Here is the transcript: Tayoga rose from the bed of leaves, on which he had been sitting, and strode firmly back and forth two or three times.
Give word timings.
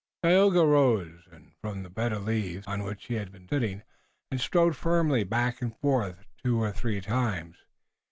Tayoga 0.23 0.65
rose 0.65 1.27
from 1.61 1.83
the 1.83 1.89
bed 1.91 2.11
of 2.11 2.23
leaves, 2.23 2.65
on 2.65 2.81
which 2.81 3.05
he 3.05 3.13
had 3.13 3.31
been 3.31 3.47
sitting, 3.47 3.83
and 4.31 4.41
strode 4.41 4.75
firmly 4.75 5.23
back 5.23 5.61
and 5.61 5.77
forth 5.77 6.25
two 6.43 6.59
or 6.59 6.71
three 6.71 6.99
times. 7.01 7.57